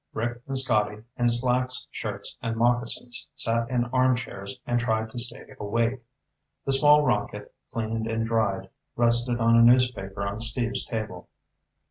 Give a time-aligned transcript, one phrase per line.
[0.15, 5.53] Rick and Scotty, in slacks, shirts, and moccasins, sat in armchairs and tried to stay
[5.59, 6.01] awake.
[6.65, 11.27] The small rocket, cleaned and dried, rested on a newspaper on Steve's table.